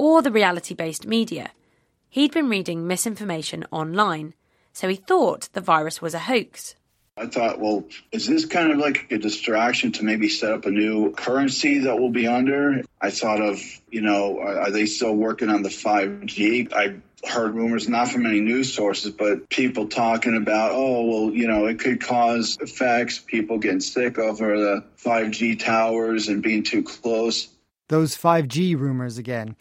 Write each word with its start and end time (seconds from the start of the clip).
or 0.00 0.22
the 0.22 0.32
reality 0.32 0.72
based 0.72 1.06
media. 1.06 1.50
He'd 2.08 2.32
been 2.32 2.48
reading 2.48 2.86
misinformation 2.86 3.66
online, 3.70 4.32
so 4.72 4.88
he 4.88 4.96
thought 4.96 5.50
the 5.52 5.60
virus 5.60 6.00
was 6.00 6.14
a 6.14 6.20
hoax. 6.20 6.74
I 7.18 7.26
thought, 7.26 7.60
well, 7.60 7.84
is 8.10 8.26
this 8.26 8.46
kind 8.46 8.72
of 8.72 8.78
like 8.78 9.12
a 9.12 9.18
distraction 9.18 9.92
to 9.92 10.04
maybe 10.04 10.30
set 10.30 10.52
up 10.52 10.64
a 10.64 10.70
new 10.70 11.12
currency 11.12 11.80
that 11.80 11.98
we'll 11.98 12.08
be 12.08 12.26
under? 12.26 12.82
I 12.98 13.10
thought 13.10 13.42
of, 13.42 13.60
you 13.90 14.00
know, 14.00 14.40
are 14.40 14.70
they 14.70 14.86
still 14.86 15.14
working 15.14 15.50
on 15.50 15.62
the 15.62 15.68
5G? 15.68 16.72
I 16.72 16.94
heard 17.28 17.54
rumors, 17.54 17.86
not 17.86 18.08
from 18.08 18.24
any 18.24 18.40
news 18.40 18.72
sources, 18.72 19.12
but 19.12 19.50
people 19.50 19.88
talking 19.88 20.34
about, 20.34 20.70
oh, 20.72 21.04
well, 21.04 21.34
you 21.34 21.46
know, 21.46 21.66
it 21.66 21.78
could 21.78 22.00
cause 22.00 22.56
effects, 22.62 23.18
people 23.18 23.58
getting 23.58 23.80
sick 23.80 24.18
over 24.18 24.58
the 24.58 24.84
5G 25.04 25.58
towers 25.58 26.28
and 26.28 26.42
being 26.42 26.62
too 26.62 26.82
close. 26.82 27.48
Those 27.90 28.16
5G 28.16 28.78
rumors 28.78 29.18
again. 29.18 29.56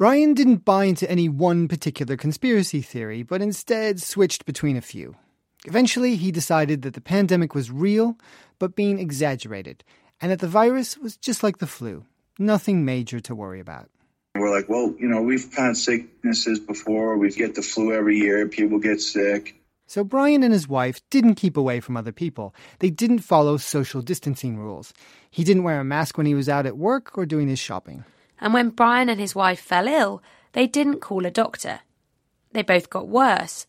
Brian 0.00 0.32
didn't 0.32 0.64
buy 0.64 0.84
into 0.84 1.10
any 1.10 1.28
one 1.28 1.68
particular 1.68 2.16
conspiracy 2.16 2.80
theory, 2.80 3.22
but 3.22 3.42
instead 3.42 4.00
switched 4.00 4.46
between 4.46 4.78
a 4.78 4.80
few. 4.80 5.14
Eventually, 5.66 6.16
he 6.16 6.32
decided 6.32 6.80
that 6.80 6.94
the 6.94 7.02
pandemic 7.02 7.54
was 7.54 7.70
real, 7.70 8.16
but 8.58 8.74
being 8.74 8.98
exaggerated, 8.98 9.84
and 10.18 10.32
that 10.32 10.38
the 10.38 10.48
virus 10.48 10.96
was 10.96 11.18
just 11.18 11.42
like 11.42 11.58
the 11.58 11.66
flu, 11.66 12.06
nothing 12.38 12.82
major 12.82 13.20
to 13.20 13.34
worry 13.34 13.60
about. 13.60 13.90
We're 14.36 14.48
like, 14.48 14.70
well, 14.70 14.94
you 14.98 15.06
know, 15.06 15.20
we've 15.20 15.52
had 15.52 15.76
sicknesses 15.76 16.58
before. 16.58 17.18
We 17.18 17.28
get 17.32 17.54
the 17.54 17.60
flu 17.60 17.92
every 17.92 18.16
year. 18.16 18.48
People 18.48 18.78
get 18.78 19.02
sick. 19.02 19.54
So 19.86 20.02
Brian 20.02 20.42
and 20.42 20.54
his 20.54 20.66
wife 20.66 21.02
didn't 21.10 21.34
keep 21.34 21.58
away 21.58 21.80
from 21.80 21.98
other 21.98 22.12
people. 22.12 22.54
They 22.78 22.88
didn't 22.88 23.18
follow 23.18 23.58
social 23.58 24.00
distancing 24.00 24.56
rules. 24.56 24.94
He 25.30 25.44
didn't 25.44 25.64
wear 25.64 25.78
a 25.78 25.84
mask 25.84 26.16
when 26.16 26.24
he 26.24 26.34
was 26.34 26.48
out 26.48 26.64
at 26.64 26.78
work 26.78 27.18
or 27.18 27.26
doing 27.26 27.48
his 27.48 27.58
shopping. 27.58 28.04
And 28.40 28.54
when 28.54 28.70
Brian 28.70 29.08
and 29.08 29.20
his 29.20 29.34
wife 29.34 29.60
fell 29.60 29.86
ill, 29.86 30.22
they 30.52 30.66
didn't 30.66 31.00
call 31.00 31.26
a 31.26 31.30
doctor. 31.30 31.80
They 32.52 32.62
both 32.62 32.90
got 32.90 33.08
worse. 33.08 33.66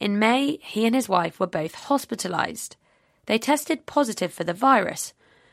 In 0.00 0.18
May, 0.18 0.58
he 0.62 0.86
and 0.86 0.94
his 0.94 1.08
wife 1.08 1.40
were 1.40 1.46
both 1.46 1.74
hospitalized. 1.74 2.76
They 3.26 3.38
tested 3.38 3.86
positive 3.86 4.32
for 4.32 4.44
the 4.44 4.52
virus. 4.54 5.12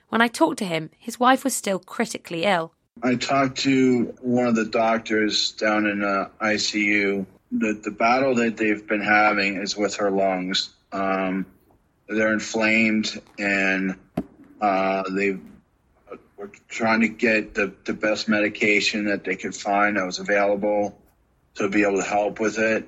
When 0.10 0.22
I 0.22 0.28
talked 0.28 0.60
to 0.60 0.66
him, 0.66 0.92
his 0.98 1.20
wife 1.20 1.44
was 1.44 1.56
still 1.56 1.80
critically 1.80 2.44
ill. 2.44 2.74
I 3.04 3.16
talked 3.16 3.58
to 3.60 4.16
one 4.22 4.48
of 4.48 4.56
the 4.56 4.66
doctors 4.66 5.52
down 5.54 5.86
in 5.86 6.04
uh, 6.04 6.30
ICU. 6.42 7.26
The, 7.52 7.80
the 7.84 7.92
battle 7.92 8.36
that 8.36 8.58
they've 8.58 8.86
been 8.88 9.02
having 9.02 9.58
is 9.58 9.76
with 9.76 9.96
her 9.96 10.10
lungs. 10.10 10.70
Um, 10.92 11.46
they're 12.08 12.34
inflamed 12.34 13.22
and 13.38 13.98
uh, 14.62 15.04
they 15.10 15.38
were 16.38 16.52
trying 16.68 17.02
to 17.02 17.08
get 17.08 17.54
the, 17.54 17.74
the 17.86 17.94
best 17.94 18.28
medication 18.28 19.06
that 19.06 19.24
they 19.24 19.36
could 19.36 19.56
find 19.56 19.98
that 19.98 20.06
was 20.06 20.20
available 20.20 20.98
to 21.56 21.70
be 21.70 21.84
able 21.84 21.98
to 21.98 22.08
help 22.08 22.40
with 22.40 22.58
it. 22.58 22.88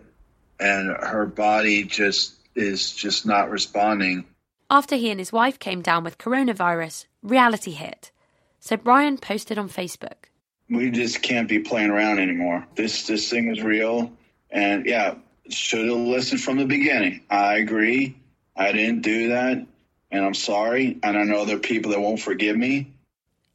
And 0.60 0.90
her 0.90 1.26
body 1.26 1.84
just 1.84 2.36
is 2.56 2.92
just 2.92 3.26
not 3.26 3.50
responding. 3.50 4.26
After 4.70 4.96
he 4.96 5.10
and 5.10 5.20
his 5.20 5.32
wife 5.32 5.60
came 5.60 5.82
down 5.82 6.04
with 6.04 6.18
coronavirus, 6.18 7.06
reality 7.22 7.72
hit. 7.72 8.12
So 8.60 8.76
Brian 8.76 9.18
posted 9.18 9.58
on 9.58 9.70
Facebook. 9.70 10.26
We 10.70 10.92
just 10.92 11.22
can't 11.22 11.48
be 11.48 11.60
playing 11.60 11.92
around 11.92 12.20
anymore. 12.20 12.68
This 12.76 13.08
this 13.08 13.30
thing 13.30 13.48
is 13.56 13.64
real. 13.64 14.12
And 14.50 14.86
yeah, 14.86 15.16
should 15.50 15.88
have 15.88 15.98
listened 15.98 16.42
from 16.42 16.58
the 16.58 16.66
beginning. 16.66 17.22
I 17.30 17.58
agree. 17.58 18.18
I 18.56 18.72
didn't 18.74 19.02
do 19.02 19.30
that. 19.30 19.66
And 20.12 20.26
I'm 20.26 20.34
sorry. 20.34 20.98
And 21.04 21.18
I 21.18 21.24
know 21.24 21.46
there 21.46 21.58
are 21.58 21.60
people 21.60 21.92
that 21.92 22.02
won't 22.02 22.20
forgive 22.20 22.58
me. 22.58 22.94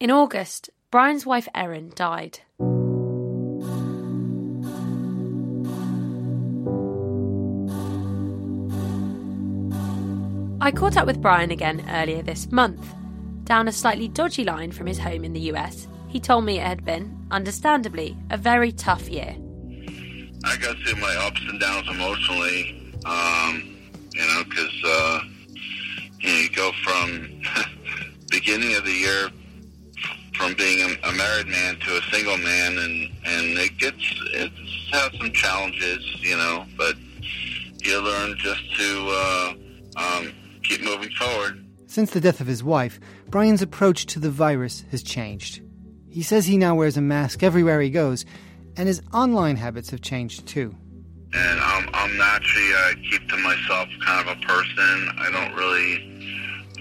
In 0.02 0.10
August, 0.10 0.68
Brian's 0.90 1.24
wife 1.24 1.46
Erin 1.54 1.92
died. 1.94 2.40
I 10.60 10.72
caught 10.72 10.96
up 10.96 11.06
with 11.06 11.22
Brian 11.22 11.52
again 11.52 11.86
earlier 11.88 12.20
this 12.20 12.50
month. 12.50 12.84
Down 13.44 13.68
a 13.68 13.72
slightly 13.72 14.08
dodgy 14.08 14.42
line 14.42 14.72
from 14.72 14.88
his 14.88 14.98
home 14.98 15.22
in 15.22 15.34
the 15.34 15.52
US, 15.52 15.86
he 16.08 16.18
told 16.18 16.46
me 16.46 16.58
it 16.58 16.66
had 16.66 16.84
been, 16.84 17.24
understandably, 17.30 18.16
a 18.30 18.36
very 18.36 18.72
tough 18.72 19.08
year. 19.08 19.36
I 20.44 20.56
got 20.56 20.76
through 20.78 21.00
my 21.00 21.14
ups 21.28 21.42
and 21.48 21.60
downs 21.60 21.88
emotionally, 21.88 22.92
um, 23.04 23.76
you 24.12 24.20
know, 24.20 24.42
because 24.48 24.82
uh, 24.84 25.20
you, 26.18 26.28
know, 26.28 26.38
you 26.40 26.50
go 26.50 26.72
from 26.82 27.40
beginning 28.32 28.74
of 28.74 28.84
the 28.84 28.90
year 28.90 29.30
from 30.52 30.64
being 30.64 30.80
a, 30.80 31.08
a, 31.08 31.12
married 31.12 31.46
man 31.46 31.76
to 31.76 31.96
a 31.96 32.02
single 32.10 32.36
man, 32.38 32.78
and 32.78 33.10
and 33.24 33.58
it 33.58 33.76
gets 33.78 34.20
it 34.32 34.50
has 34.92 35.10
some 35.18 35.32
challenges, 35.32 36.04
you 36.20 36.36
know, 36.36 36.64
but 36.76 36.96
you 37.82 38.00
learn 38.00 38.36
just 38.38 38.60
to 38.76 39.08
uh, 39.10 39.54
um, 39.96 40.32
keep 40.62 40.82
moving 40.82 41.10
forward. 41.10 41.64
Since 41.86 42.12
the 42.12 42.20
death 42.20 42.40
of 42.40 42.46
his 42.46 42.62
wife, 42.64 43.00
Brian's 43.28 43.62
approach 43.62 44.06
to 44.06 44.18
the 44.18 44.30
virus 44.30 44.84
has 44.90 45.02
changed. 45.02 45.60
He 46.08 46.22
says 46.22 46.46
he 46.46 46.56
now 46.56 46.74
wears 46.74 46.96
a 46.96 47.02
mask 47.02 47.42
everywhere 47.42 47.80
he 47.80 47.90
goes, 47.90 48.24
and 48.76 48.86
his 48.88 49.02
online 49.12 49.56
habits 49.56 49.90
have 49.90 50.00
changed 50.00 50.46
too. 50.46 50.74
And 51.34 51.60
I'm, 51.60 51.88
I'm 51.94 52.16
naturally, 52.18 52.74
I 52.74 52.94
keep 53.10 53.26
to 53.28 53.36
myself 53.38 53.88
kind 54.04 54.28
of 54.28 54.36
a 54.36 54.40
person. 54.46 55.08
I 55.18 55.30
don't 55.30 55.54
really, 55.54 56.12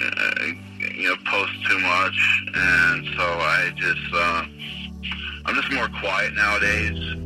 uh, 0.01 0.70
you 1.01 1.09
know, 1.09 1.15
post 1.25 1.51
too 1.67 1.79
much, 1.79 2.43
and 2.53 3.07
so 3.17 3.23
I 3.23 3.71
just, 3.75 4.13
uh, 4.13 4.45
I'm 5.45 5.55
just 5.55 5.71
more 5.71 5.89
quiet 5.99 6.33
nowadays. 6.33 7.17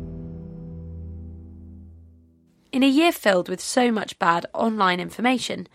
In 2.72 2.82
a 2.82 2.88
year 2.88 3.12
filled 3.12 3.48
with 3.48 3.60
so 3.60 3.90
much 3.90 4.18
bad 4.18 4.46
online 4.52 5.00
information, 5.00 5.68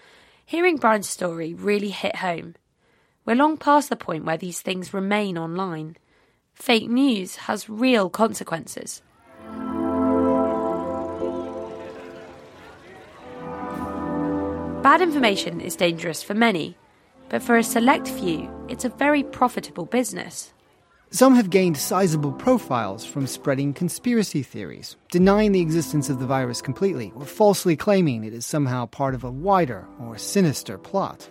Hearing 0.51 0.75
Brian's 0.75 1.07
story 1.07 1.53
really 1.53 1.91
hit 1.91 2.17
home. 2.17 2.55
We're 3.23 3.37
long 3.37 3.55
past 3.55 3.87
the 3.87 3.95
point 3.95 4.25
where 4.25 4.35
these 4.35 4.59
things 4.59 4.93
remain 4.93 5.37
online. 5.37 5.95
Fake 6.53 6.89
news 6.89 7.37
has 7.47 7.69
real 7.69 8.09
consequences. 8.09 9.01
Bad 14.83 15.01
information 15.01 15.61
is 15.61 15.77
dangerous 15.77 16.21
for 16.21 16.33
many, 16.33 16.75
but 17.31 17.41
for 17.41 17.57
a 17.57 17.63
select 17.63 18.09
few, 18.09 18.51
it's 18.67 18.83
a 18.83 18.89
very 18.89 19.23
profitable 19.23 19.85
business. 19.85 20.53
Some 21.11 21.33
have 21.35 21.49
gained 21.49 21.77
sizable 21.77 22.33
profiles 22.33 23.05
from 23.05 23.25
spreading 23.25 23.73
conspiracy 23.73 24.43
theories, 24.43 24.97
denying 25.11 25.53
the 25.53 25.61
existence 25.61 26.09
of 26.09 26.19
the 26.19 26.25
virus 26.25 26.61
completely, 26.61 27.13
or 27.15 27.25
falsely 27.25 27.77
claiming 27.77 28.25
it 28.25 28.33
is 28.33 28.45
somehow 28.45 28.85
part 28.85 29.15
of 29.15 29.23
a 29.23 29.31
wider 29.31 29.87
or 30.01 30.17
sinister 30.17 30.77
plot. 30.77 31.29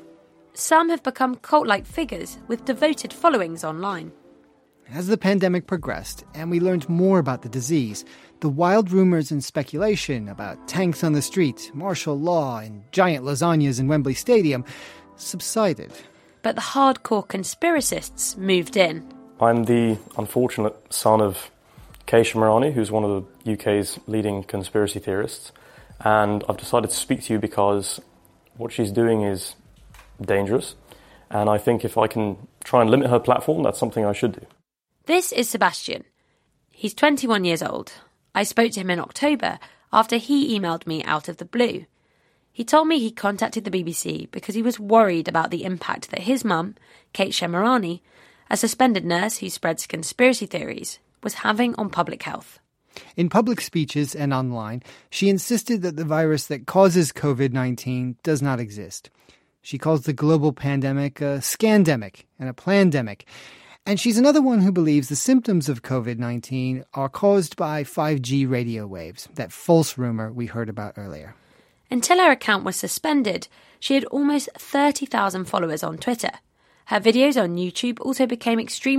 Some 0.55 0.88
have 0.88 1.03
become 1.03 1.37
cult 1.37 1.66
like 1.66 1.84
figures 1.84 2.38
with 2.49 2.65
devoted 2.65 3.12
followings 3.12 3.62
online. 3.62 4.12
As 4.93 5.06
the 5.06 5.19
pandemic 5.19 5.67
progressed 5.67 6.25
and 6.34 6.50
we 6.50 6.61
learned 6.61 6.88
more 6.88 7.19
about 7.19 7.43
the 7.43 7.49
disease, 7.49 8.05
the 8.41 8.49
wild 8.49 8.91
rumors 8.91 9.31
and 9.31 9.44
speculation 9.44 10.28
about 10.28 10.67
tanks 10.67 11.05
on 11.05 11.12
the 11.12 11.22
street, 11.22 11.71
martial 11.75 12.19
law, 12.19 12.59
and 12.59 12.82
giant 12.91 13.25
lasagnas 13.25 13.78
in 13.78 13.87
Wembley 13.87 14.15
Stadium 14.15 14.65
subsided. 15.20 15.92
But 16.42 16.54
the 16.54 16.62
hardcore 16.62 17.26
conspiracists 17.26 18.36
moved 18.36 18.76
in. 18.76 19.12
I'm 19.41 19.64
the 19.64 19.98
unfortunate 20.16 20.75
son 20.92 21.20
of 21.20 21.50
Kate 22.06 22.26
Shemirani, 22.26 22.72
who's 22.72 22.91
one 22.91 23.04
of 23.04 23.26
the 23.44 23.53
UK's 23.53 23.98
leading 24.06 24.42
conspiracy 24.42 24.98
theorists, 24.98 25.53
and 26.00 26.42
I've 26.48 26.56
decided 26.56 26.91
to 26.91 26.97
speak 26.97 27.22
to 27.25 27.34
you 27.34 27.38
because 27.38 28.00
what 28.56 28.72
she's 28.72 28.91
doing 28.91 29.22
is 29.22 29.54
dangerous, 30.20 30.75
and 31.31 31.48
I 31.48 31.58
think 31.58 31.84
if 31.84 31.97
I 31.97 32.06
can 32.06 32.48
try 32.64 32.81
and 32.81 32.91
limit 32.91 33.10
her 33.10 33.20
platform, 33.20 33.62
that's 33.62 33.78
something 33.78 34.04
I 34.04 34.12
should 34.12 34.32
do. 34.32 34.47
This 35.06 35.32
is 35.32 35.48
Sebastian. 35.48 36.04
He's 36.70 36.94
21 36.94 37.44
years 37.44 37.62
old. 37.62 37.92
I 38.34 38.43
spoke 38.43 38.73
to 38.73 38.81
him 38.81 38.90
in 38.90 39.00
October 39.00 39.58
after 39.93 40.16
he 40.16 40.58
emailed 40.58 40.87
me 40.87 41.02
out 41.05 41.28
of 41.28 41.37
the 41.37 41.44
blue. 41.44 41.87
He 42.52 42.64
told 42.64 42.88
me 42.88 42.99
he 42.99 43.11
contacted 43.11 43.64
the 43.64 43.70
BBC 43.70 44.31
because 44.31 44.55
he 44.55 44.62
was 44.62 44.81
worried 44.81 45.29
about 45.29 45.50
the 45.50 45.64
impact 45.64 46.11
that 46.11 46.23
his 46.23 46.44
mum, 46.44 46.75
Kate 47.12 47.32
Shemirani, 47.32 48.00
a 48.50 48.56
suspended 48.56 49.05
nurse 49.05 49.38
who 49.38 49.49
spreads 49.49 49.87
conspiracy 49.87 50.47
theories, 50.47 50.99
was 51.23 51.35
having 51.35 51.75
on 51.76 51.91
public 51.91 52.23
health. 52.25 52.58
In 53.17 53.29
public 53.29 53.61
speeches 53.61 54.14
and 54.14 54.35
online, 54.35 54.82
she 55.11 55.29
insisted 55.29 55.82
that 55.82 55.97
the 55.97 56.05
virus 56.05 56.47
that 56.49 56.67
causes 56.67 57.12
COVID 57.12 57.52
19 57.52 58.17
does 58.23 58.43
not 58.43 58.58
exist. 58.58 59.11
She 59.62 59.79
calls 59.79 60.02
the 60.02 60.12
global 60.12 60.52
pandemic 60.52 61.20
a 61.20 61.38
scandemic 61.38 62.25
and 62.38 62.49
a 62.49 62.52
plandemic. 62.52 63.23
And 63.87 63.99
she's 63.99 64.19
another 64.19 64.43
one 64.43 64.61
who 64.61 64.73
believes 64.73 65.08
the 65.08 65.17
symptoms 65.17 65.69
of 65.69 65.82
COVID 65.82 66.19
19 66.19 66.85
are 66.94 67.08
caused 67.08 67.56
by 67.56 67.85
5G 67.85 68.50
radio 68.50 68.87
waves, 68.87 69.29
that 69.35 69.52
false 69.52 69.97
rumor 69.97 70.32
we 70.32 70.47
heard 70.47 70.69
about 70.69 70.94
earlier. 70.97 71.35
Until 71.90 72.19
her 72.19 72.31
account 72.31 72.64
was 72.64 72.76
suspended, 72.76 73.48
she 73.81 73.94
had 73.94 74.04
almost 74.06 74.48
30,000 74.54 75.46
followers 75.46 75.82
on 75.82 75.98
Twitter. 75.98 76.31
Her 76.87 77.00
videos 77.00 77.40
on 77.42 77.56
YouTube 77.56 78.00
also 78.00 78.26
became 78.26 78.60
extremely 78.60 78.98